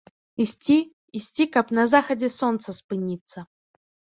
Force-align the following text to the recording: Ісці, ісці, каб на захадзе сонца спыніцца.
Ісці, 0.45 0.77
ісці, 1.19 1.43
каб 1.57 1.65
на 1.81 1.87
захадзе 1.93 2.29
сонца 2.39 2.69
спыніцца. 2.81 3.39